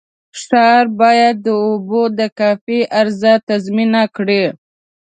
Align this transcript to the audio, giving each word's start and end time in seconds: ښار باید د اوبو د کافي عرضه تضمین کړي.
ښار 0.41 0.85
باید 0.99 1.35
د 1.45 1.47
اوبو 1.65 2.01
د 2.19 2.21
کافي 2.39 2.79
عرضه 2.97 3.33
تضمین 3.49 3.91
کړي. 4.15 4.43